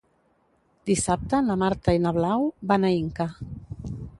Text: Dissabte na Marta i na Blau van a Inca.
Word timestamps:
Dissabte 0.91 1.43
na 1.49 1.57
Marta 1.65 1.95
i 1.99 2.01
na 2.07 2.15
Blau 2.17 2.49
van 2.73 2.89
a 2.89 2.95
Inca. 3.03 3.29